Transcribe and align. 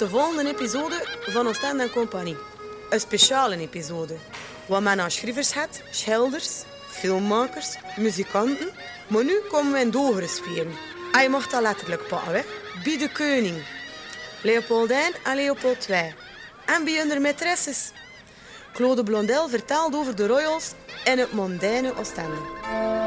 de 0.00 0.08
volgende 0.08 0.50
episode 0.50 1.06
van 1.20 1.46
Oostende 1.46 1.82
en 1.82 1.90
Compagnie. 1.90 2.36
Een 2.90 3.00
speciale 3.00 3.56
episode. 3.56 4.16
Wat 4.66 4.82
men 4.82 5.00
aan 5.00 5.10
schrijvers 5.10 5.52
had, 5.52 5.82
schilders, 5.90 6.62
filmmakers, 6.88 7.76
muzikanten. 7.96 8.70
Maar 9.08 9.24
nu 9.24 9.40
komen 9.50 9.72
we 9.72 9.78
in 9.78 9.90
dogere 9.90 10.26
sferen. 10.26 10.72
Hij 11.12 11.28
mag 11.28 11.48
dat 11.48 11.62
letterlijk 11.62 12.08
pakken? 12.08 12.44
Bij 12.84 12.98
de 12.98 13.12
koning. 13.12 13.62
Leopoldijn 14.42 15.12
en 15.24 15.36
Leopold 15.36 15.88
II. 15.88 16.14
En 16.66 16.84
bij 16.84 16.98
hun 16.98 17.22
maîtresses. 17.22 17.92
Claude 18.72 19.02
Blondel 19.02 19.48
vertelt 19.48 19.94
over 19.94 20.16
de 20.16 20.26
royals 20.26 20.72
en 21.04 21.18
het 21.18 21.32
mondaine 21.32 21.96
Oostende. 21.96 22.99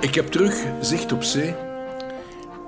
Ik 0.00 0.14
heb 0.14 0.26
terug 0.26 0.64
zicht 0.80 1.12
op 1.12 1.22
zee 1.22 1.54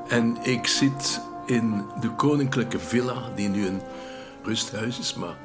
en 0.09 0.37
ik 0.43 0.67
zit 0.67 1.21
in 1.47 1.85
de 2.01 2.11
koninklijke 2.11 2.79
villa, 2.79 3.31
die 3.35 3.49
nu 3.49 3.67
een 3.67 3.81
rusthuis 4.43 4.99
is, 4.99 5.15
maar 5.15 5.37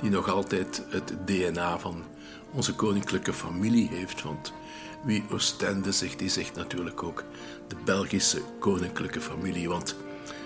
die 0.00 0.10
nog 0.10 0.28
altijd 0.30 0.82
het 0.88 1.14
DNA 1.24 1.78
van 1.78 2.04
onze 2.52 2.74
koninklijke 2.74 3.32
familie 3.32 3.88
heeft. 3.88 4.22
Want 4.22 4.52
wie 5.04 5.24
Oostende 5.30 5.92
zegt, 5.92 6.18
die 6.18 6.28
zegt 6.28 6.54
natuurlijk 6.54 7.02
ook 7.02 7.24
de 7.68 7.76
Belgische 7.84 8.40
koninklijke 8.58 9.20
familie. 9.20 9.68
Want 9.68 9.96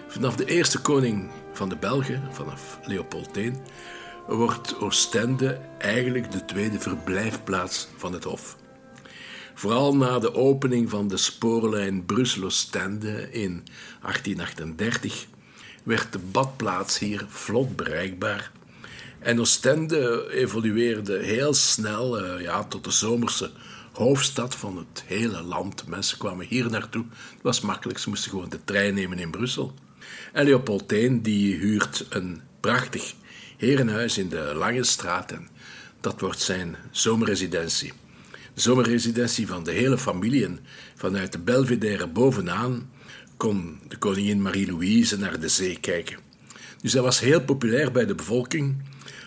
vanaf 0.08 0.36
de 0.36 0.44
eerste 0.44 0.80
koning 0.80 1.30
van 1.52 1.68
de 1.68 1.76
Belgen, 1.76 2.22
vanaf 2.30 2.78
Leopold 2.84 3.36
I, 3.36 3.52
wordt 4.28 4.80
Oostende 4.80 5.60
eigenlijk 5.78 6.32
de 6.32 6.44
tweede 6.44 6.80
verblijfplaats 6.80 7.88
van 7.96 8.12
het 8.12 8.24
Hof. 8.24 8.60
Vooral 9.54 9.96
na 9.96 10.18
de 10.18 10.34
opening 10.34 10.90
van 10.90 11.08
de 11.08 11.16
spoorlijn 11.16 12.04
Brussel-Oostende 12.04 13.30
in 13.30 13.64
1838 14.00 15.26
werd 15.82 16.12
de 16.12 16.18
badplaats 16.18 16.98
hier 16.98 17.24
vlot 17.28 17.76
bereikbaar. 17.76 18.50
En 19.18 19.40
Oostende 19.40 20.30
evolueerde 20.30 21.18
heel 21.18 21.54
snel 21.54 22.24
uh, 22.24 22.42
ja, 22.42 22.64
tot 22.64 22.84
de 22.84 22.90
zomerse 22.90 23.50
hoofdstad 23.92 24.54
van 24.54 24.76
het 24.76 25.04
hele 25.06 25.42
land. 25.42 25.86
Mensen 25.86 26.18
kwamen 26.18 26.46
hier 26.46 26.70
naartoe. 26.70 27.04
Het 27.10 27.42
was 27.42 27.60
makkelijk, 27.60 27.98
ze 27.98 28.08
moesten 28.08 28.30
gewoon 28.30 28.48
de 28.48 28.64
trein 28.64 28.94
nemen 28.94 29.18
in 29.18 29.30
Brussel. 29.30 29.74
En 30.32 30.44
Leopold 30.44 30.92
I 30.92 31.22
die 31.22 31.56
huurt 31.56 32.06
een 32.08 32.40
prachtig 32.60 33.14
herenhuis 33.56 34.18
in 34.18 34.28
de 34.28 34.52
Lange 34.54 34.84
Straat 34.84 35.32
en 35.32 35.48
dat 36.00 36.20
wordt 36.20 36.40
zijn 36.40 36.76
zomerresidentie. 36.90 37.92
De 38.54 38.60
zomerresidentie 38.60 39.46
van 39.46 39.64
de 39.64 39.72
hele 39.72 39.98
familie 39.98 40.44
en 40.44 40.58
vanuit 40.94 41.32
de 41.32 41.38
Belvedere 41.38 42.06
bovenaan 42.06 42.90
kon 43.36 43.80
de 43.88 43.96
koningin 43.96 44.42
Marie-Louise 44.42 45.18
naar 45.18 45.40
de 45.40 45.48
zee 45.48 45.80
kijken. 45.80 46.18
Dus 46.80 46.92
hij 46.92 47.02
was 47.02 47.20
heel 47.20 47.40
populair 47.40 47.92
bij 47.92 48.06
de 48.06 48.14
bevolking, 48.14 48.82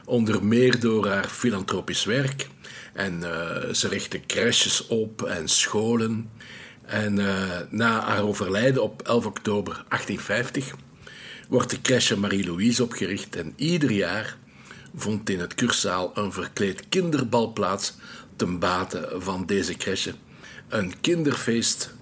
onder 0.05 0.45
meer 0.45 0.79
door 0.79 1.07
haar 1.07 1.27
filantropisch 1.27 2.05
werk. 2.05 2.47
En 2.93 3.19
uh, 3.19 3.73
ze 3.73 3.87
richtte 3.87 4.19
crèches 4.19 4.87
op 4.87 5.21
en 5.21 5.47
scholen. 5.47 6.29
En 6.85 7.19
uh, 7.19 7.59
na 7.69 7.99
haar 7.99 8.23
overlijden 8.23 8.83
op 8.83 9.01
11 9.01 9.25
oktober 9.25 9.73
1850 9.73 10.75
wordt 11.49 11.69
de 11.69 11.81
crèche 11.81 12.17
Marie-Louise 12.17 12.83
opgericht 12.83 13.35
en 13.35 13.53
ieder 13.55 13.91
jaar 13.91 14.37
vond 14.95 15.29
in 15.29 15.39
het 15.39 15.55
kursaal 15.55 16.11
een 16.13 16.31
verkleed 16.31 16.89
kinderbal 16.89 17.53
plaats 17.53 17.93
ten 18.35 18.59
bate 18.59 19.15
van 19.17 19.45
deze 19.45 19.73
crèche. 19.73 20.13
Een 20.67 20.99
kinderfeest 21.01 21.93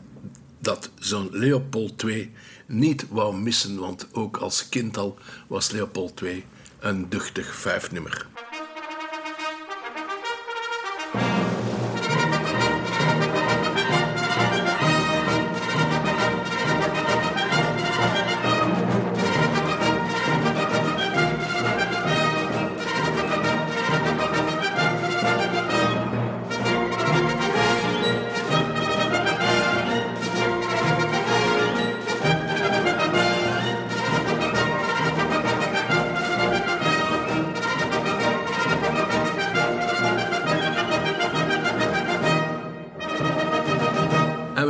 dat 0.59 0.89
zo'n 0.99 1.29
Leopold 1.31 2.03
II 2.03 2.31
niet 2.67 3.05
wou 3.09 3.35
missen, 3.35 3.79
want 3.79 4.07
ook 4.11 4.37
als 4.37 4.69
kind 4.69 4.97
al 4.97 5.17
was 5.47 5.71
Leopold 5.71 6.21
II 6.21 6.45
een 6.79 7.09
duchtig 7.09 7.55
vijfnummer. 7.55 8.27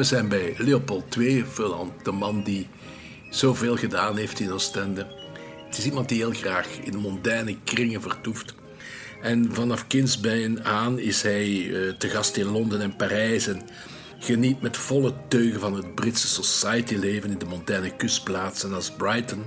We 0.03 0.09
zijn 0.09 0.27
bij 0.27 0.55
Leopold 0.57 1.15
II, 1.15 1.45
de 2.03 2.11
man 2.11 2.43
die 2.43 2.67
zoveel 3.29 3.75
gedaan 3.75 4.17
heeft 4.17 4.39
in 4.39 4.51
Oostende. 4.51 5.07
Het 5.65 5.77
is 5.77 5.85
iemand 5.85 6.09
die 6.09 6.17
heel 6.17 6.31
graag 6.31 6.67
in 6.83 6.97
mondaine 6.97 7.57
kringen 7.63 8.01
vertoeft. 8.01 8.55
En 9.21 9.53
vanaf 9.53 9.87
kindsbijen 9.87 10.65
aan 10.65 10.99
is 10.99 11.21
hij 11.21 11.47
uh, 11.47 11.93
te 11.93 12.09
gast 12.09 12.37
in 12.37 12.45
Londen 12.45 12.81
en 12.81 12.95
Parijs 12.95 13.47
en 13.47 13.61
geniet 14.19 14.61
met 14.61 14.77
volle 14.77 15.13
teugen 15.27 15.59
van 15.59 15.73
het 15.75 15.95
Britse 15.95 16.27
society-leven 16.27 17.29
in 17.29 17.39
de 17.39 17.45
mondaine 17.45 17.95
kustplaatsen 17.95 18.73
als 18.73 18.91
Brighton. 18.91 19.43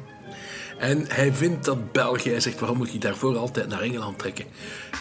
En 0.79 1.05
hij 1.09 1.33
vindt 1.33 1.65
dat 1.65 1.93
België, 1.93 2.31
hij 2.31 2.41
zegt 2.41 2.61
waarom 2.61 2.79
moet 2.79 2.93
je 2.93 2.99
daarvoor 2.99 3.37
altijd 3.37 3.69
naar 3.69 3.81
Engeland 3.81 4.19
trekken? 4.19 4.45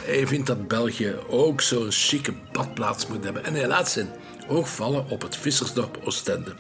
Hij 0.04 0.28
vindt 0.28 0.48
dat 0.48 0.68
België 0.68 1.16
ook 1.30 1.62
zo'n 1.62 1.92
chique 1.92 2.34
badplaats 2.52 3.08
moet 3.08 3.24
hebben. 3.24 3.46
En 3.46 3.54
hij 3.54 3.68
laat 3.68 3.90
zijn 3.90 4.10
oog 4.48 4.70
vallen 4.70 5.10
op 5.10 5.22
het 5.22 5.36
vissersdorp 5.36 6.00
Oostende. 6.04 6.56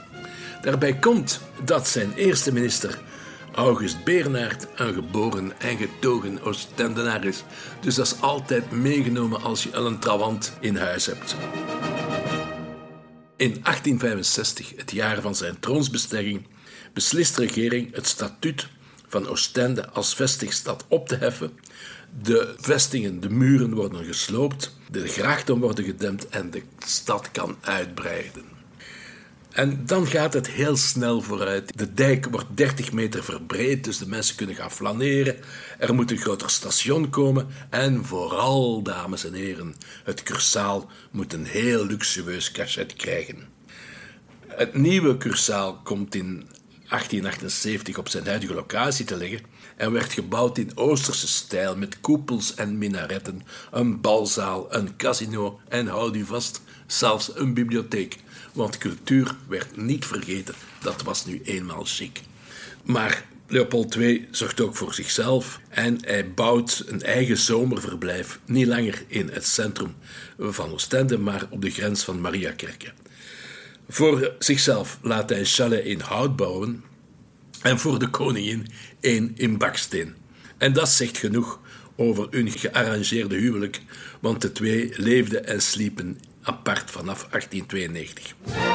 Daarbij 0.62 0.94
komt 0.94 1.40
dat 1.64 1.88
zijn 1.88 2.14
eerste 2.14 2.54
minister, 2.54 3.00
August 3.56 4.04
Bernhard, 4.04 4.68
een 4.76 4.94
geboren 4.94 5.60
en 5.60 5.78
getogen 5.78 6.42
Oostendenaar 6.42 7.24
is. 7.24 7.44
Dus 7.80 7.96
dat 7.96 8.06
is 8.06 8.22
altijd 8.22 8.72
meegenomen 8.72 9.42
als 9.42 9.64
je 9.64 9.74
een 9.74 10.00
trawant 10.00 10.54
in 10.60 10.76
huis 10.76 11.06
hebt. 11.06 11.36
In 13.38 13.52
1865, 13.64 14.74
het 14.76 14.92
jaar 14.92 15.22
van 15.22 15.36
zijn 15.36 15.60
troonsbestegging, 15.60 16.48
beslist 16.94 17.36
de 17.36 17.42
regering 17.42 17.96
het 17.96 18.08
statuut 18.08 18.68
van 19.08 19.28
Oostende 19.28 19.90
als 19.90 20.16
vestigstad 20.16 20.86
op 20.88 21.08
te 21.08 21.16
heffen. 21.16 21.60
De 22.22 22.56
vestingen, 22.58 23.20
de 23.20 23.30
muren 23.30 23.74
worden 23.74 24.06
gesloopt, 24.06 24.78
de 24.92 25.08
grachten 25.08 25.60
worden 25.60 25.86
gedempt 25.86 26.30
en 26.30 26.52
de 26.52 26.62
stad 26.80 27.32
kan 27.32 27.58
uitbreiden. 27.62 28.44
En 29.56 29.86
dan 29.86 30.08
gaat 30.08 30.34
het 30.34 30.50
heel 30.50 30.78
snel 30.78 31.22
vooruit. 31.22 31.78
De 31.78 31.94
dijk 31.94 32.26
wordt 32.26 32.48
30 32.58 32.92
meter 32.92 33.24
verbreed, 33.24 33.84
dus 33.84 33.98
de 33.98 34.08
mensen 34.08 34.36
kunnen 34.36 34.56
gaan 34.56 34.72
flaneren. 34.72 35.36
Er 35.80 35.94
moet 35.96 36.12
een 36.12 36.18
groter 36.18 36.50
station 36.50 37.10
komen. 37.10 37.48
En 37.70 38.06
vooral, 38.06 38.82
dames 38.82 39.26
en 39.26 39.34
heren, 39.34 39.76
het 40.04 40.24
cursaal 40.24 40.90
moet 41.12 41.34
een 41.34 41.46
heel 41.46 41.86
luxueus 41.86 42.52
cachet 42.52 42.94
krijgen. 42.94 43.38
Het 44.48 44.74
nieuwe 44.74 45.18
cursaal 45.18 45.80
komt 45.84 46.16
in 46.16 46.48
1878 46.90 47.98
op 47.98 48.10
zijn 48.10 48.26
huidige 48.26 48.54
locatie 48.54 49.06
te 49.06 49.18
liggen 49.18 49.42
en 49.76 49.92
werd 49.92 50.14
gebouwd 50.14 50.58
in 50.58 50.72
Oosterse 50.78 51.28
stijl 51.28 51.78
met 51.78 52.00
koepels 52.00 52.54
en 52.54 52.78
minaretten, 52.78 53.42
een 53.72 54.02
balzaal, 54.02 54.74
een 54.74 54.96
casino 54.96 55.60
en 55.70 55.88
houd 55.88 56.16
u 56.16 56.26
vast, 56.26 56.62
zelfs 56.88 57.32
een 57.36 57.54
bibliotheek. 57.54 58.18
Want 58.54 58.78
cultuur 58.78 59.36
werd 59.48 59.78
niet 59.78 60.06
vergeten, 60.06 60.56
dat 60.82 61.02
was 61.02 61.26
nu 61.26 61.42
eenmaal 61.44 61.84
chic. 61.86 62.22
Maar 62.84 63.26
Leopold 63.48 63.96
II 63.96 64.28
zorgt 64.32 64.62
ook 64.62 64.76
voor 64.76 64.94
zichzelf 64.94 65.60
en 65.70 65.98
hij 66.02 66.34
bouwt 66.34 66.84
een 66.88 67.02
eigen 67.02 67.38
zomerverblijf, 67.38 68.40
niet 68.46 68.68
langer 68.68 69.04
in 69.08 69.30
het 69.30 69.48
centrum 69.48 69.96
van 70.40 70.72
Oostende, 70.72 71.18
maar 71.18 71.48
op 71.50 71.62
de 71.62 71.70
grens 71.70 72.04
van 72.04 72.22
Mariakerke. 72.22 72.92
Voor 73.90 74.34
zichzelf 74.40 75.00
laat 75.02 75.30
hij 75.30 75.40
een 75.40 75.46
chalet 75.46 75.86
in 75.86 76.00
hout 76.00 76.36
bouwen 76.36 76.84
en 77.62 77.80
voor 77.80 78.00
de 78.00 78.10
koningin 78.10 78.68
één 79.00 79.32
in 79.36 79.58
baksteen. 79.58 80.16
En 80.58 80.74
dat 80.74 80.90
zegt 80.90 81.18
genoeg 81.18 81.60
over 81.96 82.28
hun 82.30 82.52
gearrangeerde 82.52 83.36
huwelijk, 83.36 83.82
want 84.20 84.42
de 84.42 84.52
twee 84.52 84.92
leefden 84.96 85.46
en 85.46 85.62
sliepen 85.62 86.20
apart 86.42 86.92
vanaf 86.92 87.28
1892. 87.30 88.75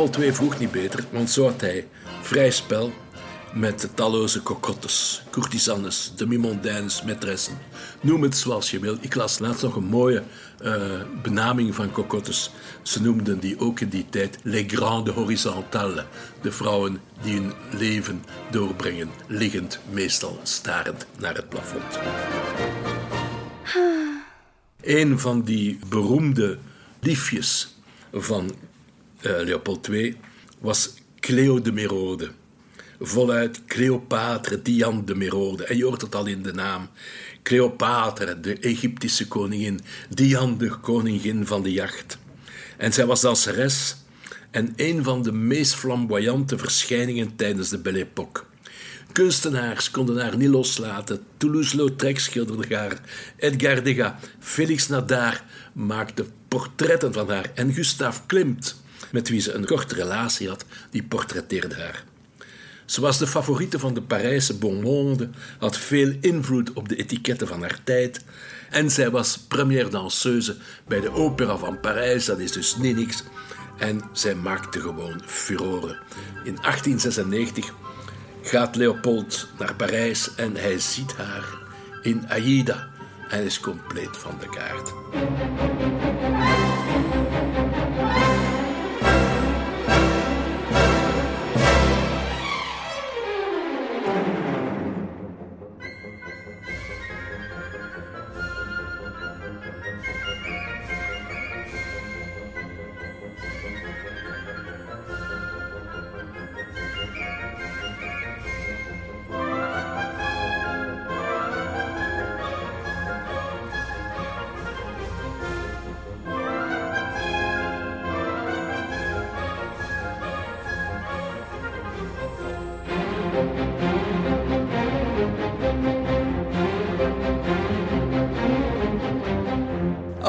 Leopold 0.00 0.24
II 0.24 0.34
vroeg 0.34 0.58
niet 0.58 0.70
beter, 0.70 1.04
want 1.12 1.30
zo 1.30 1.44
had 1.44 1.60
hij 1.60 1.88
vrij 2.20 2.50
spel 2.50 2.92
met 3.54 3.80
de 3.80 3.94
talloze 3.94 4.42
cocottes, 4.42 5.22
courtisanes, 5.30 6.12
demi-mondaines, 6.16 7.02
maîtressen. 7.02 7.58
Noem 8.00 8.22
het 8.22 8.36
zoals 8.36 8.70
je 8.70 8.78
wil. 8.78 8.96
Ik 9.00 9.14
las 9.14 9.38
laatst 9.38 9.62
nog 9.62 9.76
een 9.76 9.84
mooie 9.84 10.22
uh, 10.62 11.02
benaming 11.22 11.74
van 11.74 11.90
cocottes. 11.90 12.50
Ze 12.82 13.02
noemden 13.02 13.38
die 13.38 13.58
ook 13.58 13.80
in 13.80 13.88
die 13.88 14.06
tijd 14.10 14.38
les 14.42 14.64
grandes 14.66 15.14
horizontales. 15.14 16.04
De 16.42 16.52
vrouwen 16.52 17.00
die 17.22 17.34
hun 17.34 17.52
leven 17.70 18.24
doorbrengen, 18.50 19.10
liggend, 19.26 19.80
meestal 19.90 20.40
starend 20.42 21.06
naar 21.18 21.34
het 21.34 21.48
plafond. 21.48 21.98
Een 24.80 25.18
van 25.18 25.42
die 25.42 25.78
beroemde 25.88 26.58
liefjes 27.00 27.74
van 28.12 28.50
Leopold 29.20 29.88
II 29.88 30.16
was 30.58 30.94
Cleo 31.20 31.60
de 31.60 31.72
Merode 31.72 32.30
voluit 33.00 33.64
Cleopatra, 33.66 34.56
Diane 34.62 35.04
de 35.04 35.14
Merode. 35.14 35.64
En 35.64 35.76
je 35.76 35.84
hoort 35.84 36.00
het 36.00 36.14
al 36.14 36.26
in 36.26 36.42
de 36.42 36.52
naam. 36.52 36.88
Cleopatra, 37.42 38.34
de 38.34 38.58
Egyptische 38.58 39.28
koningin, 39.28 39.80
Diane, 40.08 40.56
de 40.56 40.68
koningin 40.68 41.46
van 41.46 41.62
de 41.62 41.72
jacht. 41.72 42.18
En 42.76 42.92
zij 42.92 43.06
was 43.06 43.20
danseres 43.20 43.96
en 44.50 44.72
een 44.76 45.04
van 45.04 45.22
de 45.22 45.32
meest 45.32 45.74
flamboyante 45.74 46.58
verschijningen 46.58 47.36
tijdens 47.36 47.68
de 47.68 47.78
Belle 47.78 47.98
Époque. 47.98 48.42
Kunstenaars 49.12 49.90
konden 49.90 50.22
haar 50.22 50.36
niet 50.36 50.48
loslaten. 50.48 51.20
Toulouse-Lautrec 51.36 52.18
schilderde 52.18 52.76
haar. 52.76 53.00
Edgar 53.36 53.82
Degas, 53.82 54.12
Félix 54.38 54.88
Nadar 54.88 55.44
maakte 55.72 56.24
portretten 56.48 57.12
van 57.12 57.30
haar. 57.30 57.50
En 57.54 57.72
Gustave 57.72 58.20
Klimt, 58.26 58.79
met 59.12 59.28
wie 59.28 59.40
ze 59.40 59.52
een 59.52 59.66
korte 59.66 59.94
relatie 59.94 60.48
had, 60.48 60.64
die 60.90 61.02
portretteerde 61.02 61.74
haar. 61.74 62.04
Ze 62.84 63.00
was 63.00 63.18
de 63.18 63.26
favoriete 63.26 63.78
van 63.78 63.94
de 63.94 64.02
Parijse 64.02 64.54
bon 64.54 64.80
monde, 64.80 65.28
had 65.58 65.76
veel 65.76 66.12
invloed 66.20 66.72
op 66.72 66.88
de 66.88 66.96
etiketten 66.96 67.46
van 67.46 67.60
haar 67.60 67.80
tijd 67.84 68.24
en 68.70 68.90
zij 68.90 69.10
was 69.10 69.38
première 69.38 69.88
danseuse 69.88 70.56
bij 70.86 71.00
de 71.00 71.12
Opera 71.12 71.56
van 71.56 71.80
Parijs, 71.80 72.24
dat 72.24 72.38
is 72.38 72.52
dus 72.52 72.76
niet 72.76 72.96
niks. 72.96 73.22
En 73.78 74.02
zij 74.12 74.34
maakte 74.34 74.80
gewoon 74.80 75.22
furoren. 75.26 75.98
In 76.44 76.54
1896 76.54 77.74
gaat 78.42 78.76
Leopold 78.76 79.48
naar 79.58 79.74
Parijs 79.74 80.34
en 80.34 80.56
hij 80.56 80.78
ziet 80.78 81.16
haar 81.16 81.44
in 82.02 82.28
Aida 82.28 82.88
en 83.28 83.44
is 83.44 83.60
compleet 83.60 84.16
van 84.16 84.38
de 84.40 84.48
kaart. 84.48 84.92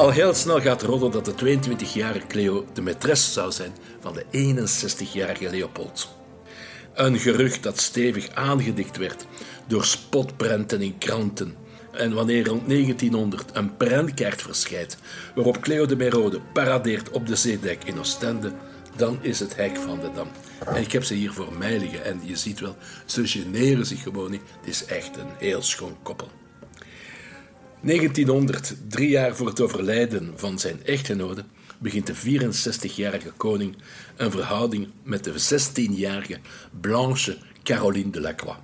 Al 0.02 0.10
heel 0.10 0.34
snel 0.34 0.60
gaat 0.60 0.82
rollen 0.82 1.10
dat 1.10 1.24
de 1.24 1.32
22-jarige 1.32 2.26
Cleo 2.26 2.66
de 2.72 2.82
maîtresse 2.82 3.32
zou 3.32 3.52
zijn 3.52 3.72
van 4.00 4.14
de 4.14 4.24
61-jarige 4.56 5.50
Leopold. 5.50 6.08
Een 6.94 7.18
gerucht 7.18 7.62
dat 7.62 7.80
stevig 7.80 8.28
aangedikt 8.34 8.96
werd 8.96 9.26
door 9.66 9.84
spotprenten 9.84 10.82
in 10.82 10.98
kranten. 10.98 11.54
En 11.92 12.14
wanneer 12.14 12.46
rond 12.46 12.68
1900 12.68 13.50
een 13.52 13.76
prentkaart 13.76 14.42
verschijnt 14.42 14.96
waarop 15.34 15.60
Cleo 15.60 15.86
de 15.86 15.96
Merode 15.96 16.40
paradeert 16.52 17.10
op 17.10 17.26
de 17.26 17.36
zeedijk 17.36 17.84
in 17.84 17.98
Oostende, 17.98 18.52
dan 18.96 19.18
is 19.20 19.40
het 19.40 19.56
hek 19.56 19.76
van 19.76 20.00
de 20.00 20.10
dam. 20.14 20.28
En 20.66 20.82
ik 20.82 20.92
heb 20.92 21.04
ze 21.04 21.14
hier 21.14 21.32
voor 21.32 21.52
mij 21.58 21.78
liggen 21.78 22.04
en 22.04 22.20
je 22.24 22.36
ziet 22.36 22.60
wel, 22.60 22.76
ze 23.04 23.26
generen 23.26 23.86
zich 23.86 24.02
gewoon 24.02 24.30
niet. 24.30 24.42
Het 24.60 24.68
is 24.68 24.84
echt 24.84 25.16
een 25.16 25.30
heel 25.38 25.62
schoon 25.62 25.96
koppel. 26.02 26.28
1900, 27.82 28.74
drie 28.88 29.08
jaar 29.08 29.36
voor 29.36 29.46
het 29.46 29.60
overlijden 29.60 30.32
van 30.36 30.58
zijn 30.58 30.84
echtgenote, 30.84 31.44
begint 31.78 32.06
de 32.06 32.14
64-jarige 32.14 33.32
koning 33.36 33.76
een 34.16 34.30
verhouding 34.30 34.88
met 35.02 35.24
de 35.24 35.32
16-jarige 35.32 36.38
Blanche 36.80 37.38
Caroline 37.62 38.10
de 38.10 38.20
Lacroix. 38.20 38.58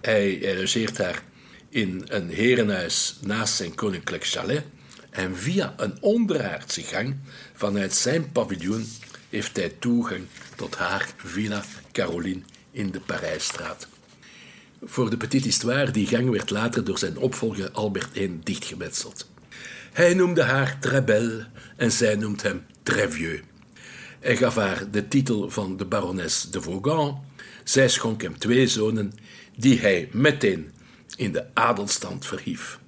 Hij 0.00 0.56
logeert 0.56 0.98
haar 0.98 1.22
in 1.68 2.04
een 2.06 2.28
herenhuis 2.28 3.18
naast 3.22 3.54
zijn 3.54 3.74
koninklijk 3.74 4.26
chalet 4.26 4.64
en 5.10 5.36
via 5.36 5.74
een 5.76 5.96
onderaardse 6.00 6.82
gang 6.82 7.16
vanuit 7.54 7.94
zijn 7.94 8.32
paviljoen 8.32 8.86
heeft 9.28 9.56
hij 9.56 9.74
toegang 9.78 10.22
tot 10.56 10.76
haar 10.76 11.08
Villa 11.16 11.64
Caroline 11.92 12.42
in 12.70 12.90
de 12.90 13.00
Parijsstraat. 13.00 13.88
Voor 14.84 15.10
de 15.10 15.16
Petite 15.16 15.46
Histoire, 15.46 15.90
die 15.90 16.06
gang 16.06 16.30
werd 16.30 16.50
later 16.50 16.84
door 16.84 16.98
zijn 16.98 17.16
opvolger 17.16 17.70
Albert 17.70 18.16
I 18.16 18.38
dichtgemetseld. 18.42 19.30
Hij 19.92 20.14
noemde 20.14 20.42
haar 20.42 20.78
très 20.78 21.04
belle 21.04 21.46
en 21.76 21.92
zij 21.92 22.14
noemt 22.14 22.42
hem 22.42 22.66
très 22.82 23.14
vieux. 23.14 23.42
Hij 24.20 24.36
gaf 24.36 24.54
haar 24.54 24.90
de 24.90 25.08
titel 25.08 25.50
van 25.50 25.76
de 25.76 25.84
barones 25.84 26.42
de 26.50 26.62
Vaughan. 26.62 27.24
Zij 27.64 27.88
schonk 27.88 28.22
hem 28.22 28.38
twee 28.38 28.66
zonen, 28.68 29.12
die 29.56 29.80
hij 29.80 30.08
meteen 30.12 30.72
in 31.16 31.32
de 31.32 31.54
adelstand 31.54 32.26
verhief. 32.26 32.78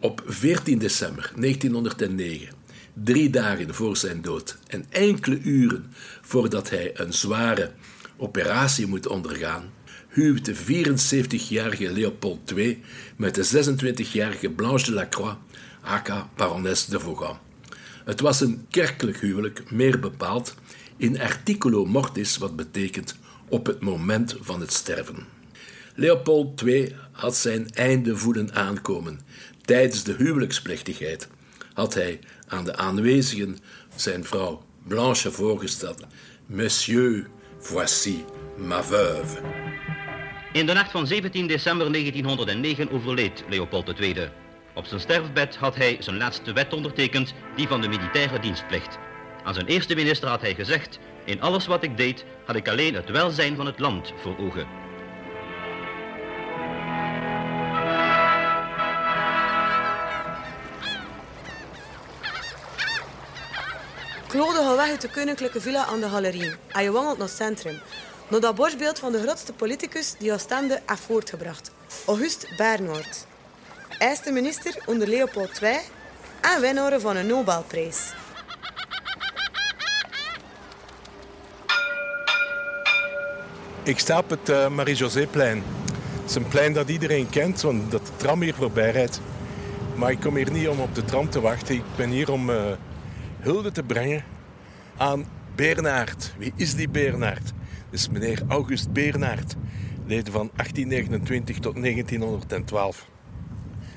Op 0.00 0.22
14 0.26 0.78
december 0.78 1.32
1909, 1.36 2.54
drie 2.92 3.30
dagen 3.30 3.74
voor 3.74 3.96
zijn 3.96 4.22
dood 4.22 4.58
en 4.66 4.84
enkele 4.88 5.38
uren 5.40 5.92
voordat 6.20 6.70
hij 6.70 7.00
een 7.00 7.12
zware 7.12 7.72
operatie 8.16 8.86
moet 8.86 9.06
ondergaan, 9.06 9.72
huwt 10.16 10.44
de 10.44 10.54
74-jarige 10.54 11.92
Leopold 11.92 12.50
II 12.50 12.82
met 13.16 13.34
de 13.34 13.44
26-jarige 13.44 14.50
Blanche 14.50 14.84
de 14.84 14.92
Lacroix, 14.92 15.36
aka 15.80 16.30
barones 16.36 16.86
de 16.86 17.00
Vaughan. 17.00 17.38
Het 18.04 18.20
was 18.20 18.40
een 18.40 18.66
kerkelijk 18.70 19.20
huwelijk, 19.20 19.70
meer 19.70 20.00
bepaald 20.00 20.54
in 20.96 21.20
articulo 21.20 21.84
mortis, 21.86 22.38
wat 22.38 22.56
betekent 22.56 23.16
op 23.48 23.66
het 23.66 23.80
moment 23.80 24.36
van 24.40 24.60
het 24.60 24.72
sterven. 24.72 25.16
Leopold 25.94 26.62
II 26.62 26.94
had 27.12 27.36
zijn 27.36 27.70
einde 27.70 28.16
voelen 28.16 28.54
aankomen. 28.54 29.20
Tijdens 29.64 30.02
de 30.02 30.14
huwelijksplechtigheid 30.18 31.28
had 31.72 31.94
hij 31.94 32.18
aan 32.46 32.64
de 32.64 32.76
aanwezigen 32.76 33.58
zijn 33.96 34.24
vrouw 34.24 34.62
Blanche 34.82 35.32
voorgesteld: 35.32 36.04
Monsieur, 36.46 37.28
voici 37.58 38.24
ma 38.56 38.84
veuve. 38.84 39.75
In 40.56 40.66
de 40.66 40.72
nacht 40.72 40.90
van 40.90 41.06
17 41.06 41.46
december 41.46 41.92
1909 41.92 42.90
overleed 42.90 43.44
Leopold 43.48 44.00
II. 44.00 44.28
Op 44.74 44.86
zijn 44.86 45.00
sterfbed 45.00 45.56
had 45.56 45.74
hij 45.74 45.96
zijn 46.00 46.16
laatste 46.16 46.52
wet 46.52 46.72
ondertekend, 46.72 47.34
die 47.56 47.68
van 47.68 47.80
de 47.80 47.88
militaire 47.88 48.38
dienstplicht. 48.40 48.98
Aan 49.44 49.54
zijn 49.54 49.66
eerste 49.66 49.94
minister 49.94 50.28
had 50.28 50.40
hij 50.40 50.54
gezegd: 50.54 50.98
In 51.24 51.40
alles 51.40 51.66
wat 51.66 51.82
ik 51.82 51.96
deed, 51.96 52.24
had 52.44 52.56
ik 52.56 52.68
alleen 52.68 52.94
het 52.94 53.10
welzijn 53.10 53.56
van 53.56 53.66
het 53.66 53.78
land 53.78 54.12
voor 54.16 54.38
ogen. 54.38 54.66
Claude 64.28 64.58
gaat 64.58 64.76
weg 64.76 64.90
uit 64.90 65.00
de 65.00 65.10
koninklijke 65.10 65.60
villa 65.60 65.84
aan 65.84 66.00
de 66.00 66.08
Galerie 66.08 66.52
je 66.80 66.90
wandelt 66.90 67.18
naar 67.18 67.26
het 67.26 67.36
centrum. 67.36 67.80
Naar 68.28 68.40
dat 68.40 68.54
borstbeeld 68.54 68.98
van 68.98 69.12
de 69.12 69.22
grootste 69.22 69.52
politicus 69.52 70.14
die 70.18 70.32
Oostende 70.32 70.80
heeft 70.86 71.00
voortgebracht, 71.00 71.70
Auguste 72.06 72.46
Bernhard. 72.56 73.26
Eerste 73.98 74.32
minister 74.32 74.82
onder 74.86 75.08
Leopold 75.08 75.62
II 75.62 75.78
en 76.40 76.60
winnaar 76.60 77.00
van 77.00 77.16
een 77.16 77.26
Nobelprijs. 77.26 78.12
Ik 83.82 83.98
sta 83.98 84.18
op 84.18 84.30
het 84.30 84.48
uh, 84.48 84.68
Marie-José-plein. 84.68 85.62
Het 86.20 86.30
is 86.30 86.34
een 86.34 86.48
plein 86.48 86.72
dat 86.72 86.88
iedereen 86.88 87.30
kent, 87.30 87.60
want 87.60 87.90
dat 87.90 88.06
de 88.06 88.12
tram 88.16 88.42
hier 88.42 88.54
voorbij 88.54 88.90
rijdt. 88.90 89.20
Maar 89.94 90.10
ik 90.10 90.20
kom 90.20 90.36
hier 90.36 90.50
niet 90.50 90.68
om 90.68 90.80
op 90.80 90.94
de 90.94 91.04
tram 91.04 91.30
te 91.30 91.40
wachten. 91.40 91.74
Ik 91.74 91.96
ben 91.96 92.10
hier 92.10 92.32
om 92.32 92.50
uh, 92.50 92.62
hulde 93.40 93.72
te 93.72 93.82
brengen 93.82 94.24
aan 94.96 95.26
Bernard. 95.54 96.32
Wie 96.38 96.52
is 96.56 96.74
die 96.74 96.88
Bernard? 96.88 97.52
Is 97.90 98.08
meneer 98.08 98.42
August 98.48 98.92
Bernard. 98.92 99.54
Leefde 100.06 100.30
van 100.30 100.50
1829 100.54 101.58
tot 101.58 101.74
1912. 101.74 103.08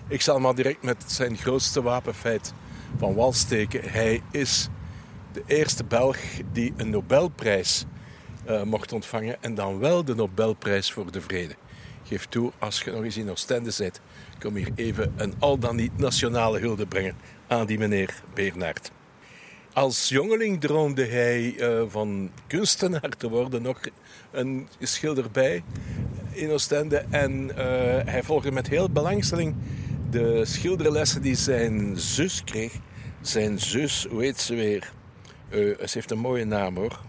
Ik 0.07 0.21
zal 0.21 0.39
maar 0.39 0.55
direct 0.55 0.83
met 0.83 1.03
zijn 1.07 1.37
grootste 1.37 1.81
wapenfeit 1.81 2.53
van 2.97 3.13
wal 3.13 3.33
steken. 3.33 3.81
Hij 3.83 4.21
is 4.31 4.69
de 5.31 5.43
eerste 5.45 5.83
Belg 5.83 6.17
die 6.51 6.73
een 6.77 6.89
Nobelprijs 6.89 7.85
uh, 8.49 8.63
mocht 8.63 8.93
ontvangen. 8.93 9.43
En 9.43 9.55
dan 9.55 9.79
wel 9.79 10.05
de 10.05 10.15
Nobelprijs 10.15 10.91
voor 10.91 11.11
de 11.11 11.21
Vrede. 11.21 11.55
Geef 12.03 12.25
toe, 12.25 12.51
als 12.59 12.81
je 12.81 12.91
nog 12.91 13.03
eens 13.03 13.17
in 13.17 13.29
Oostende 13.29 13.71
zit, 13.71 14.01
kom 14.39 14.55
hier 14.55 14.71
even 14.75 15.13
een 15.15 15.33
al 15.39 15.57
dan 15.57 15.75
niet 15.75 15.97
nationale 15.97 16.59
hulde 16.59 16.85
brengen 16.85 17.15
aan 17.47 17.65
die 17.65 17.77
meneer 17.77 18.13
Bernard. 18.33 18.91
Als 19.79 20.09
jongeling 20.09 20.59
droomde 20.59 21.05
hij 21.05 21.53
uh, 21.57 21.81
van 21.87 22.29
kunstenaar 22.47 23.09
te 23.17 23.29
worden, 23.29 23.61
nog 23.61 23.79
een 24.31 24.67
schilder 24.79 25.31
bij 25.31 25.63
in 26.31 26.51
Oostende. 26.51 27.05
En 27.09 27.49
uh, 27.49 27.55
hij 28.05 28.23
volgde 28.23 28.51
met 28.51 28.69
heel 28.69 28.89
belangstelling 28.89 29.55
de 30.09 30.45
schilderlessen 30.45 31.21
die 31.21 31.35
zijn 31.35 31.97
zus 31.97 32.43
kreeg. 32.43 32.73
Zijn 33.21 33.59
zus, 33.59 34.07
hoe 34.09 34.21
heet 34.21 34.39
ze 34.39 34.55
weer? 34.55 34.91
Uh, 35.49 35.77
ze 35.77 35.91
heeft 35.91 36.11
een 36.11 36.19
mooie 36.19 36.45
naam 36.45 36.75
hoor. 36.75 36.99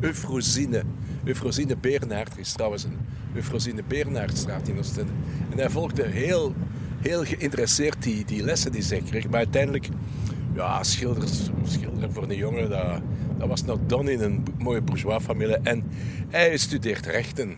Eufrosine. 0.00 0.82
Eufrosine 1.24 1.76
Bernhard. 1.76 2.32
Er 2.32 2.38
is 2.38 2.52
trouwens 2.52 2.84
een 2.84 2.98
Eufrosine 3.34 3.82
Bernhardstraat 3.88 4.68
in 4.68 4.78
Oostende. 4.78 5.12
En 5.50 5.58
hij 5.58 5.70
volgde 5.70 6.06
heel, 6.06 6.54
heel 7.00 7.24
geïnteresseerd 7.24 8.02
die, 8.02 8.24
die 8.24 8.42
lessen 8.42 8.72
die 8.72 8.82
zij 8.82 9.02
kreeg. 9.06 9.28
Maar 9.28 9.38
uiteindelijk, 9.38 9.88
ja, 10.54 10.82
schilders, 10.82 11.48
schilder 11.64 12.12
voor 12.12 12.22
een 12.22 12.36
jongen, 12.36 12.70
dat, 12.70 13.00
dat 13.38 13.48
was 13.48 13.64
nog 13.64 13.78
dan 13.86 14.08
in 14.08 14.20
een 14.20 14.44
mooie 14.58 14.80
bourgeois 14.80 15.22
familie. 15.22 15.58
En 15.62 15.84
hij 16.28 16.56
studeert 16.56 17.06
rechten. 17.06 17.56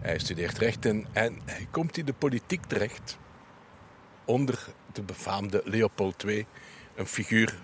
Hij 0.00 0.18
studeert 0.18 0.58
rechten 0.58 1.06
en 1.12 1.38
hij 1.44 1.66
komt 1.70 1.96
in 1.96 2.04
de 2.04 2.12
politiek 2.12 2.64
terecht 2.64 3.18
onder 4.24 4.66
de 4.92 5.02
befaamde 5.02 5.62
Leopold 5.64 6.24
II. 6.24 6.46
Een 6.94 7.06
figuur 7.06 7.58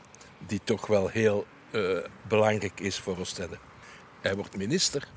die 0.46 0.60
toch 0.64 0.86
wel 0.86 1.08
heel 1.08 1.46
uh, 1.70 1.98
belangrijk 2.28 2.80
is 2.80 2.98
voor 2.98 3.18
Oostende. 3.18 3.58
Hij 4.20 4.36
wordt 4.36 4.56
minister 4.56 5.08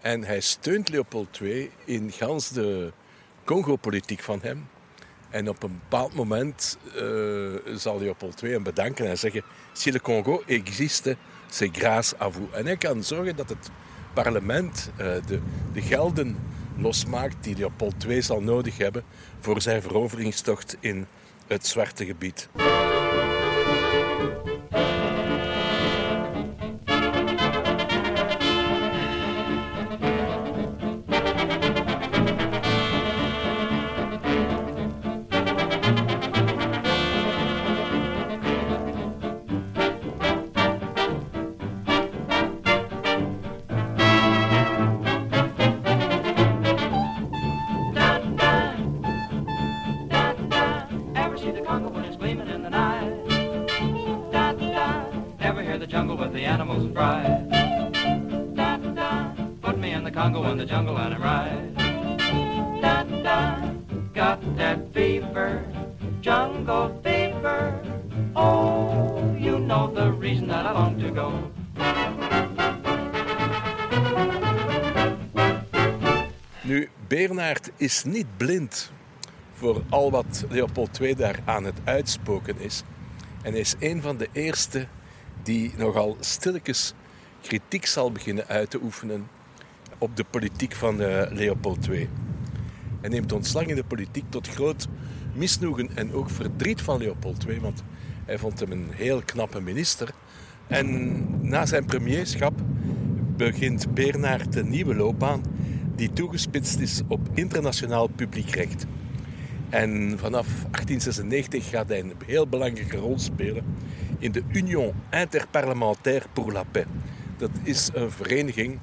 en 0.00 0.24
hij 0.24 0.40
steunt 0.40 0.88
Leopold 0.88 1.40
II 1.40 1.70
in 1.84 2.12
gans 2.12 2.50
de 2.50 2.92
Congo-politiek 3.44 4.22
van 4.22 4.38
hem. 4.42 4.68
En 5.30 5.48
op 5.48 5.62
een 5.62 5.80
bepaald 5.82 6.14
moment 6.14 6.78
uh, 6.96 7.76
zal 7.76 7.98
Leopold 7.98 8.42
II 8.42 8.52
hem 8.52 8.62
bedanken 8.62 9.08
en 9.08 9.18
zeggen: 9.18 9.42
Si 9.72 9.92
le 9.92 10.00
Congo 10.00 10.42
existe, 10.46 11.16
c'est 11.48 11.76
grâce 11.76 12.14
à 12.18 12.30
vous. 12.30 12.52
En 12.52 12.66
hij 12.66 12.76
kan 12.76 13.04
zorgen 13.04 13.36
dat 13.36 13.48
het 13.48 13.70
parlement 14.14 14.90
uh, 14.92 15.06
de, 15.26 15.40
de 15.72 15.82
gelden 15.82 16.36
losmaakt 16.76 17.36
die 17.40 17.56
Leopold 17.56 18.04
II 18.04 18.22
zal 18.22 18.40
nodig 18.40 18.78
hebben 18.78 19.04
voor 19.40 19.62
zijn 19.62 19.82
veroveringstocht 19.82 20.76
in 20.80 21.06
het 21.46 21.66
Zwarte 21.66 22.04
Gebied. 22.04 22.48
Is 77.78 78.04
niet 78.04 78.36
blind 78.36 78.90
voor 79.52 79.82
al 79.88 80.10
wat 80.10 80.44
Leopold 80.48 81.00
II 81.00 81.14
daar 81.14 81.38
aan 81.44 81.64
het 81.64 81.78
uitspoken 81.84 82.60
is. 82.60 82.82
En 83.42 83.50
hij 83.50 83.60
is 83.60 83.74
een 83.78 84.02
van 84.02 84.16
de 84.16 84.28
eerste 84.32 84.86
die 85.42 85.72
nogal 85.76 86.16
stilletjes 86.20 86.94
kritiek 87.42 87.86
zal 87.86 88.12
beginnen 88.12 88.46
uit 88.46 88.70
te 88.70 88.80
oefenen 88.82 89.28
op 89.98 90.16
de 90.16 90.24
politiek 90.24 90.74
van 90.74 91.00
uh, 91.00 91.22
Leopold 91.30 91.88
II. 91.88 92.08
Hij 93.00 93.10
neemt 93.10 93.32
ontslag 93.32 93.64
in 93.64 93.74
de 93.74 93.84
politiek 93.84 94.24
tot 94.28 94.48
groot 94.48 94.86
misnoegen 95.38 95.90
en 95.94 96.12
ook 96.12 96.30
verdriet 96.30 96.82
van 96.82 96.98
Leopold 96.98 97.44
II, 97.48 97.60
want 97.60 97.82
hij 98.24 98.38
vond 98.38 98.60
hem 98.60 98.72
een 98.72 98.88
heel 98.90 99.22
knappe 99.24 99.60
minister. 99.60 100.10
En 100.66 101.24
na 101.48 101.66
zijn 101.66 101.84
premierschap 101.84 102.52
begint 103.36 103.94
Bernard 103.94 104.56
een 104.56 104.68
nieuwe 104.68 104.94
loopbaan 104.94 105.42
die 105.94 106.12
toegespitst 106.12 106.78
is 106.78 107.00
op 107.08 107.20
internationaal 107.34 108.06
publiekrecht. 108.06 108.86
En 109.68 110.18
vanaf 110.18 110.46
1896 110.46 111.68
gaat 111.68 111.88
hij 111.88 112.00
een 112.00 112.12
heel 112.26 112.48
belangrijke 112.48 112.96
rol 112.96 113.18
spelen 113.18 113.64
in 114.18 114.32
de 114.32 114.42
Union 114.52 114.92
Interparlementaire 115.10 116.26
pour 116.32 116.52
la 116.52 116.62
Paix. 116.70 116.88
Dat 117.36 117.50
is 117.62 117.90
een 117.92 118.10
vereniging 118.10 118.78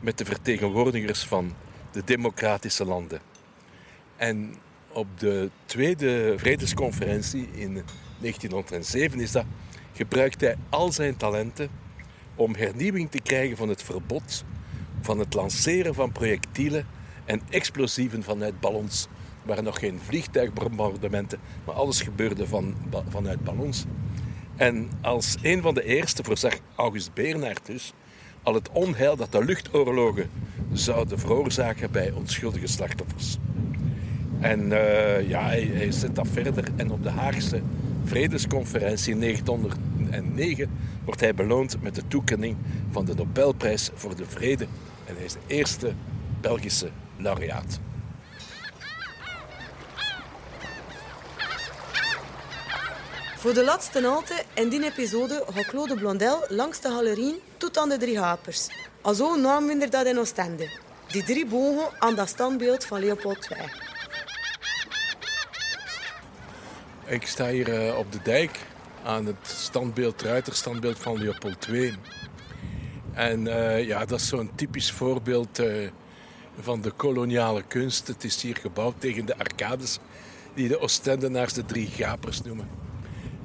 met 0.00 0.18
de 0.18 0.24
vertegenwoordigers 0.24 1.24
van 1.24 1.52
de 1.90 2.02
democratische 2.04 2.84
landen. 2.84 3.20
En 4.16 4.54
op 4.92 5.06
de 5.18 5.50
tweede 5.64 6.34
vredesconferentie 6.36 7.48
in 7.52 7.82
1907 8.20 9.20
is 9.20 9.32
dat, 9.32 9.44
gebruikt 9.92 10.40
hij 10.40 10.56
al 10.68 10.92
zijn 10.92 11.16
talenten 11.16 11.68
om 12.34 12.54
hernieuwing 12.54 13.10
te 13.10 13.20
krijgen 13.20 13.56
van 13.56 13.68
het 13.68 13.82
verbod 13.82 14.44
van 15.00 15.18
het 15.18 15.34
lanceren 15.34 15.94
van 15.94 16.12
projectielen 16.12 16.86
en 17.24 17.40
explosieven 17.50 18.22
vanuit 18.22 18.60
ballons. 18.60 19.08
Er 19.42 19.48
waren 19.48 19.64
nog 19.64 19.78
geen 19.78 20.00
vliegtuigbombardementen, 20.06 21.38
maar 21.64 21.74
alles 21.74 22.00
gebeurde 22.00 22.46
van, 22.46 22.74
vanuit 23.08 23.44
ballons. 23.44 23.84
En 24.56 24.90
als 25.00 25.36
een 25.42 25.62
van 25.62 25.74
de 25.74 25.84
eerste 25.84 26.24
voorzag 26.24 26.58
August 26.76 27.14
Bernhard 27.14 27.66
dus 27.66 27.92
al 28.42 28.54
het 28.54 28.70
onheil 28.72 29.16
dat 29.16 29.32
de 29.32 29.44
luchtoorlogen 29.44 30.30
zouden 30.72 31.18
veroorzaken 31.18 31.90
bij 31.90 32.10
onschuldige 32.10 32.66
slachtoffers. 32.66 33.38
En 34.42 34.70
uh, 34.70 35.28
ja, 35.28 35.42
hij, 35.42 35.92
zet 35.92 36.14
dat 36.14 36.26
verder 36.32 36.64
en 36.76 36.90
op 36.90 37.02
de 37.02 37.10
Haagse 37.10 37.60
Vredesconferentie 38.04 39.12
in 39.12 39.20
1909 39.20 40.70
wordt 41.04 41.20
hij 41.20 41.34
beloond 41.34 41.82
met 41.82 41.94
de 41.94 42.02
toekenning 42.08 42.56
van 42.90 43.04
de 43.04 43.14
Nobelprijs 43.14 43.90
voor 43.94 44.16
de 44.16 44.24
Vrede 44.26 44.66
en 45.04 45.14
hij 45.16 45.24
is 45.24 45.32
de 45.32 45.38
eerste 45.46 45.92
Belgische 46.40 46.88
laureaat. 47.16 47.80
Voor 53.36 53.54
de 53.54 53.64
laatste 53.64 54.06
halte 54.06 54.42
in 54.54 54.68
die 54.68 54.84
episode 54.84 55.44
gaat 55.54 55.66
Claude 55.66 55.94
Blondel 55.94 56.44
langs 56.48 56.80
de 56.80 56.88
galerien 56.88 57.34
tot 57.56 57.78
aan 57.78 57.88
de 57.88 57.96
drie 57.96 58.18
hapers. 58.18 58.68
Alzo 59.00 59.36
namen 59.36 59.78
we 59.78 59.88
dat 59.88 60.06
in 60.06 60.18
Oostende. 60.18 60.68
Die 61.06 61.22
drie 61.22 61.46
bogen 61.46 61.88
aan 61.98 62.14
dat 62.14 62.28
standbeeld 62.28 62.84
van 62.84 63.00
Leopold 63.00 63.48
II. 63.50 63.81
Ik 67.12 67.26
sta 67.26 67.48
hier 67.48 67.86
eh, 67.86 67.98
op 67.98 68.12
de 68.12 68.18
dijk 68.22 68.58
aan 69.04 69.26
het 69.26 69.36
standbeeld, 69.42 70.22
ruiterstandbeeld 70.22 70.98
van 70.98 71.18
Leopold 71.18 71.68
II. 71.68 71.94
En 73.12 73.46
uh, 73.46 73.86
ja, 73.86 74.04
dat 74.04 74.20
is 74.20 74.28
zo'n 74.28 74.50
typisch 74.54 74.90
voorbeeld 74.90 75.60
uh, 75.60 75.88
van 76.60 76.80
de 76.80 76.90
koloniale 76.90 77.62
kunst. 77.62 78.06
Het 78.06 78.24
is 78.24 78.42
hier 78.42 78.56
gebouwd 78.56 78.94
tegen 78.98 79.26
de 79.26 79.38
arcades 79.38 79.98
die 80.54 80.68
de 80.68 80.80
Oostendenaars 80.80 81.52
de 81.52 81.64
drie 81.64 81.86
gapers 81.86 82.42
noemen. 82.42 82.68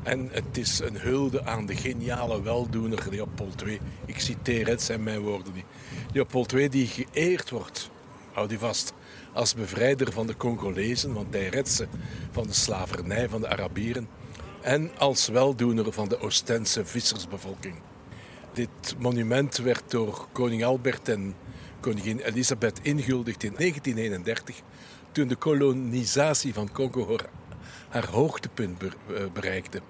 En 0.04 0.30
het 0.32 0.58
is 0.58 0.80
een 0.80 0.98
hulde 0.98 1.46
aan 1.46 1.66
de 1.66 1.76
geniale 1.76 2.42
weldoener 2.42 3.08
Leopold 3.10 3.62
II. 3.66 3.80
Ik 4.06 4.20
citeer, 4.20 4.68
het 4.68 4.82
zijn 4.82 5.04
mijn 5.04 5.20
woorden 5.20 5.54
niet. 5.54 5.66
Leopold 6.14 6.54
II 6.54 6.70
die 6.70 6.88
geëerd 6.88 7.50
wordt, 7.50 7.90
houd 8.38 8.54
vast, 8.54 8.94
als 9.34 9.54
bevrijder 9.54 10.12
van 10.12 10.28
de 10.28 10.38
Congolezen, 10.38 11.14
want 11.14 11.34
hij 11.34 11.48
redt 11.48 11.70
ze 11.70 11.88
van 12.32 12.48
de 12.48 12.54
slavernij 12.54 13.30
van 13.30 13.42
de 13.42 13.50
Arabieren. 13.50 14.08
En 14.62 14.92
als 14.98 15.28
weldoener 15.28 15.94
van 15.94 16.08
de 16.08 16.20
Oostense 16.20 16.86
vissersbevolking. 16.86 17.76
Dit 18.54 18.96
monument 19.00 19.58
werd 19.58 19.92
door 19.92 20.28
koning 20.32 20.64
Albert 20.64 21.10
en 21.10 21.36
koningin 21.80 22.20
Elisabeth 22.20 22.80
ingehuldigd 22.82 23.44
in 23.44 23.54
1931, 23.58 24.62
toen 25.12 25.28
de 25.28 25.36
kolonisatie 25.36 26.54
van 26.54 26.72
Congo 26.72 27.18
haar 27.90 28.08
hoogtepunt 28.08 28.84
bereikte. 29.34 29.82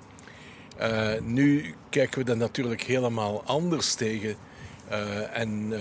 Uh, 0.79 1.19
nu 1.21 1.73
kijken 1.89 2.19
we 2.19 2.25
daar 2.25 2.37
natuurlijk 2.37 2.81
helemaal 2.81 3.43
anders 3.43 3.93
tegen. 3.93 4.35
Uh, 4.91 5.37
en 5.37 5.73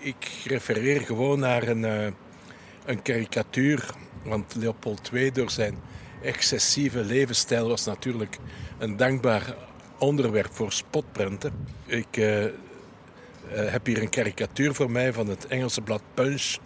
ik 0.00 0.28
refereer 0.44 1.00
gewoon 1.00 1.38
naar 1.38 1.68
een, 1.68 2.14
een 2.84 3.02
karikatuur. 3.02 3.90
Want 4.24 4.54
Leopold 4.54 5.10
II 5.12 5.32
door 5.32 5.50
zijn 5.50 5.78
excessieve 6.22 7.04
levensstijl 7.04 7.68
was 7.68 7.84
natuurlijk 7.84 8.38
een 8.78 8.96
dankbaar 8.96 9.56
onderwerp 9.98 10.52
voor 10.52 10.72
spotprenten. 10.72 11.52
Ik 11.86 12.14
heb 13.48 13.86
hier 13.86 14.02
een 14.02 14.10
karikatuur 14.10 14.74
voor 14.74 14.90
mij 14.90 15.12
van 15.12 15.28
het 15.28 15.46
Engelse 15.46 15.80
blad 15.80 16.02
Punch. 16.14 16.56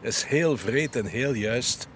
Is 0.00 0.24
heel 0.24 0.56
vreed 0.56 0.96
en 0.96 1.06
heel 1.06 1.32
juist. 1.32 1.88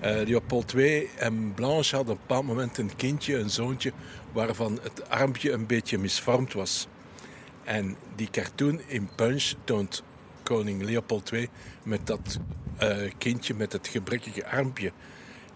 Leopold 0.00 0.74
II 0.74 1.08
en 1.16 1.52
Blanche 1.54 1.96
hadden 1.96 2.14
op 2.14 2.20
een 2.20 2.26
bepaald 2.26 2.46
moment 2.46 2.78
een 2.78 2.96
kindje, 2.96 3.36
een 3.36 3.50
zoontje, 3.50 3.92
waarvan 4.32 4.78
het 4.82 5.08
armpje 5.08 5.52
een 5.52 5.66
beetje 5.66 5.98
misvormd 5.98 6.52
was. 6.52 6.88
En 7.64 7.96
die 8.16 8.28
cartoon 8.30 8.80
in 8.86 9.08
Punch 9.14 9.52
toont 9.64 10.02
koning 10.42 10.82
Leopold 10.82 11.32
II 11.32 11.48
met 11.82 12.06
dat 12.06 12.38
uh, 12.82 13.10
kindje 13.18 13.54
met 13.54 13.72
het 13.72 13.88
gebrekkige 13.88 14.46
armpje. 14.46 14.92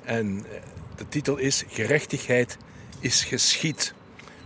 En 0.04 0.44
eh, 0.52 0.60
de 0.96 1.08
titel 1.08 1.36
is 1.36 1.64
Gerechtigheid 1.68 2.56
is 3.00 3.24
geschied. 3.24 3.94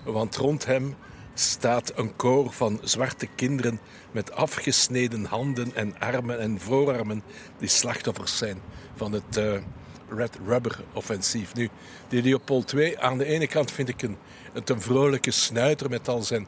Want 0.05 0.37
rond 0.37 0.67
hem 0.67 0.95
staat 1.35 1.93
een 1.97 2.17
koor 2.17 2.53
van 2.53 2.81
zwarte 2.83 3.27
kinderen 3.27 3.81
met 4.11 4.33
afgesneden 4.33 5.25
handen 5.25 5.75
en 5.75 5.99
armen 5.99 6.41
en 6.41 6.61
voorarmen 6.61 7.23
die 7.59 7.69
slachtoffers 7.69 8.37
zijn 8.37 8.59
van 8.97 9.13
het 9.13 9.37
uh, 9.37 9.55
Red 10.09 10.39
Rubber 10.47 10.81
offensief. 10.93 11.55
Nu, 11.55 11.69
die 12.09 12.23
Leopold 12.23 12.73
II, 12.73 12.97
aan 12.99 13.19
de 13.19 13.25
ene 13.25 13.47
kant 13.47 13.71
vind 13.71 13.89
ik 13.89 14.03
een, 14.03 14.17
het 14.53 14.71
een 14.71 14.81
vrolijke 14.81 15.31
snuiter 15.31 15.91
met 15.91 16.09
al 16.09 16.23
zijn, 16.23 16.47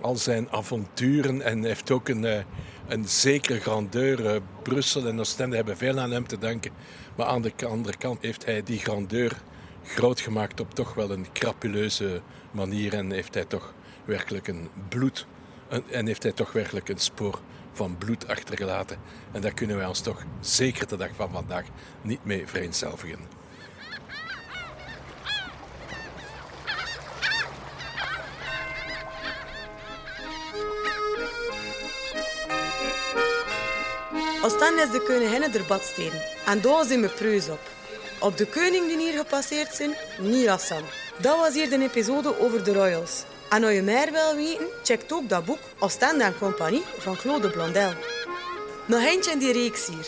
al 0.00 0.16
zijn 0.16 0.50
avonturen 0.50 1.42
en 1.42 1.64
heeft 1.64 1.90
ook 1.90 2.08
een, 2.08 2.24
eh, 2.24 2.44
een 2.88 3.08
zekere 3.08 3.60
grandeur. 3.60 4.26
Eh, 4.26 4.40
Brussel 4.62 5.06
en 5.06 5.20
Oostende 5.20 5.56
hebben 5.56 5.76
veel 5.76 5.98
aan 5.98 6.10
hem 6.10 6.26
te 6.26 6.38
danken. 6.38 6.72
Maar 7.16 7.26
aan 7.26 7.42
de 7.42 7.66
andere 7.66 7.96
kant 7.96 8.22
heeft 8.22 8.44
hij 8.44 8.62
die 8.62 8.78
grandeur 8.78 9.36
groot 9.84 10.20
gemaakt 10.20 10.60
op 10.60 10.74
toch 10.74 10.94
wel 10.94 11.10
een 11.10 11.26
crapuleuze 11.32 12.20
manier 12.50 12.94
en 12.94 13.10
heeft 13.10 13.34
hij 13.34 13.44
toch 13.44 13.74
werkelijk 14.04 14.48
een 14.48 14.68
bloed 14.88 15.26
en 15.90 16.06
heeft 16.06 16.22
hij 16.22 16.32
toch 16.32 16.52
werkelijk 16.52 16.88
een 16.88 16.98
spoor 16.98 17.40
van 17.72 17.96
bloed 17.98 18.28
achtergelaten. 18.28 18.98
En 19.32 19.40
daar 19.40 19.54
kunnen 19.54 19.76
wij 19.76 19.86
ons 19.86 20.00
toch 20.00 20.24
zeker 20.40 20.88
de 20.88 20.96
dag 20.96 21.10
van 21.16 21.30
vandaag 21.30 21.64
niet 22.02 22.24
mee 22.24 22.46
vereenzelvigen. 22.46 23.41
Oostende 34.44 34.82
is 34.82 34.90
de 34.90 35.02
koninginnen 35.02 35.52
der 35.52 35.64
badsteden. 35.64 36.22
En 36.46 36.60
daar 36.60 36.84
zijn 36.84 37.00
we 37.00 37.08
preus 37.08 37.48
op. 37.48 37.60
Op 38.18 38.36
de 38.36 38.46
koning 38.46 38.86
die 38.86 38.98
hier 38.98 39.18
gepasseerd 39.18 39.74
zijn, 39.74 39.94
niet 40.18 40.46
Hassan. 40.46 40.82
Dat 41.16 41.36
was 41.36 41.54
hier 41.54 41.70
de 41.70 41.82
episode 41.82 42.40
over 42.40 42.64
de 42.64 42.72
royals. 42.72 43.22
En 43.50 43.64
als 43.64 43.72
je 43.72 43.82
meer 43.82 44.12
wil 44.12 44.34
weten, 44.36 44.66
check 44.82 45.02
ook 45.12 45.28
dat 45.28 45.44
boek 45.44 45.58
Oostende 45.78 46.24
en 46.24 46.38
Compagnie 46.38 46.82
van 46.98 47.16
Claude 47.16 47.50
Blondel. 47.50 47.92
Nog 48.86 49.00
eentje 49.00 49.30
in 49.30 49.38
die 49.38 49.52
reeks 49.52 49.86
hier. 49.86 50.06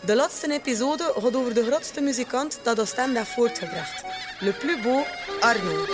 De 0.00 0.14
laatste 0.14 0.52
episode 0.52 1.12
gaat 1.18 1.36
over 1.36 1.54
de 1.54 1.64
grootste 1.64 2.00
muzikant 2.00 2.58
dat 2.62 2.80
Oostende 2.80 3.18
heeft 3.18 3.32
voortgebracht. 3.32 4.04
Le 4.40 4.52
plus 4.52 4.80
beau 4.80 5.04
Arno. 5.40 5.84